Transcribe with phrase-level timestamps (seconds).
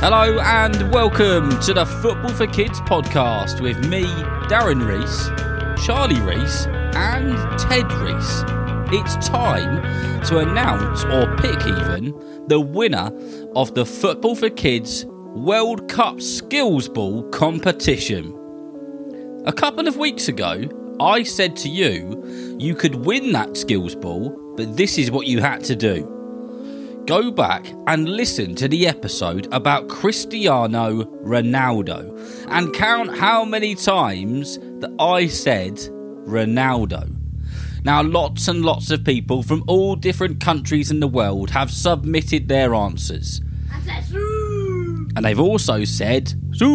[0.00, 4.04] Hello and welcome to the Football for Kids podcast with me,
[4.46, 5.26] Darren Rees,
[5.84, 8.44] Charlie Rees, and Ted Rees.
[8.92, 9.82] It's time
[10.26, 12.14] to announce, or pick even,
[12.46, 13.10] the winner
[13.56, 18.32] of the Football for Kids World Cup Skills Ball competition.
[19.46, 20.62] A couple of weeks ago,
[21.00, 25.40] I said to you, you could win that skills ball, but this is what you
[25.40, 26.17] had to do
[27.08, 32.14] go back and listen to the episode about Cristiano Ronaldo
[32.50, 35.76] and count how many times that I said
[36.26, 37.16] Ronaldo.
[37.82, 42.46] Now, lots and lots of people from all different countries in the world have submitted
[42.46, 43.40] their answers.
[45.16, 46.68] And they've also said, Zoo!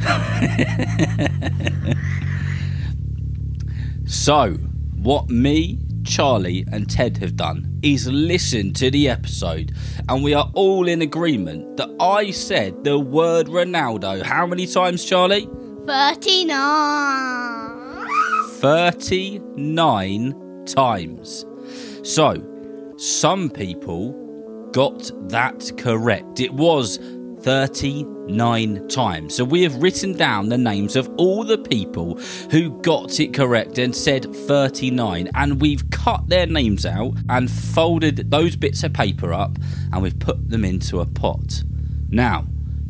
[4.06, 4.54] so,
[4.96, 9.72] what me, Charlie, and Ted have done is listen to the episode,
[10.08, 15.04] and we are all in agreement that I said the word Ronaldo how many times,
[15.04, 15.48] Charlie?
[15.86, 18.06] 39.
[18.60, 21.46] 39 times.
[22.02, 22.42] So,
[22.96, 24.12] some people
[24.72, 26.40] got that correct.
[26.40, 26.98] It was
[27.42, 29.34] 39 times.
[29.34, 32.16] So we have written down the names of all the people
[32.50, 35.30] who got it correct and said 39.
[35.34, 39.58] And we've cut their names out and folded those bits of paper up
[39.92, 41.62] and we've put them into a pot.
[42.08, 42.46] Now,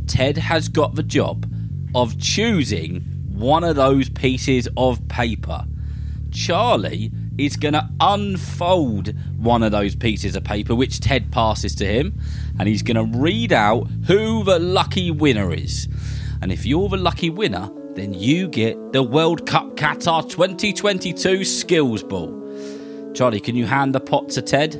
[0.06, 1.46] Ted has got the job
[1.94, 5.64] of choosing one of those pieces of paper.
[6.30, 11.86] Charlie is going to unfold one of those pieces of paper which Ted passes to
[11.86, 12.20] him
[12.58, 15.88] and he's going to read out who the lucky winner is.
[16.42, 22.02] And if you're the lucky winner, then you get the World Cup Qatar 2022 Skills
[22.02, 23.12] Ball.
[23.14, 24.76] Charlie, can you hand the pot to Ted?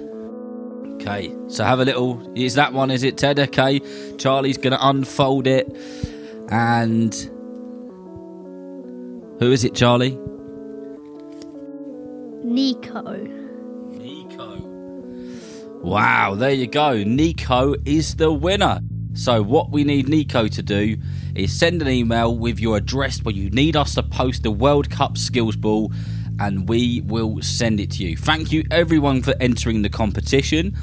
[0.95, 2.33] Okay, so have a little.
[2.37, 2.91] Is that one?
[2.91, 3.41] Is it Ted?
[3.41, 3.81] Okay,
[4.19, 5.75] Charlie's going to unfold it.
[6.51, 7.15] And.
[9.41, 10.19] Who is it, Charlie?
[12.51, 13.17] Nico.
[13.93, 14.57] Nico.
[15.85, 17.05] Wow, there you go.
[17.05, 18.81] Nico is the winner.
[19.15, 20.97] So, what we need Nico to do
[21.37, 24.91] is send an email with your address where you need us to post the World
[24.91, 25.93] Cup Skills Ball,
[26.41, 28.17] and we will send it to you.
[28.17, 30.77] Thank you, everyone, for entering the competition.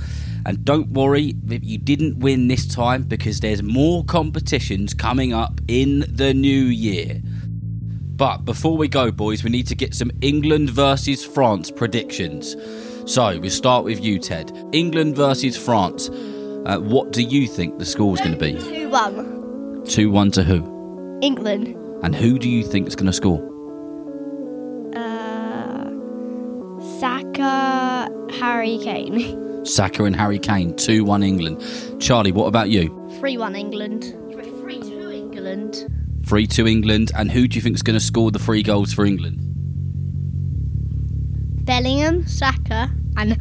[0.45, 5.59] And don't worry if you didn't win this time because there's more competitions coming up
[5.67, 7.21] in the new year.
[8.17, 12.55] But before we go, boys, we need to get some England versus France predictions.
[13.05, 14.51] So we start with you, Ted.
[14.71, 16.09] England versus France.
[16.09, 18.53] Uh, what do you think the score's going to be?
[18.59, 19.85] 2 1.
[19.85, 21.19] 2 1 to who?
[21.21, 21.67] England.
[22.03, 23.37] And who do you think is going to score?
[24.95, 25.91] Uh,
[26.99, 29.63] Saka, Harry Kane.
[29.63, 30.75] Saka and Harry Kane.
[30.75, 31.63] 2 1 England.
[32.01, 32.89] Charlie, what about you?
[33.19, 34.05] 3 1 England.
[34.31, 36.06] 3 2 England.
[36.27, 37.11] 3 2 England.
[37.15, 39.39] And who do you think is going to score the three goals for England?
[41.65, 43.37] Bellingham, Saka, and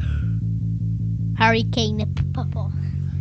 [1.37, 2.01] Harry Kane.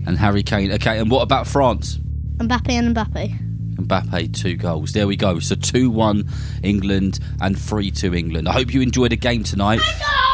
[0.07, 0.73] And Harry Kane.
[0.73, 1.99] Okay, and what about France?
[2.39, 3.77] Mbappe and Mbappe.
[3.77, 4.93] Mbappe, two goals.
[4.93, 5.39] There we go.
[5.39, 6.29] So 2 1
[6.63, 8.49] England and 3 2 England.
[8.49, 9.81] I hope you enjoyed the game tonight.
[9.83, 10.26] Oh